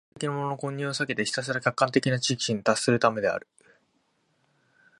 [0.19, 3.47] 主観的なものの混入を避けてひたすら客観的な知識に達するためである。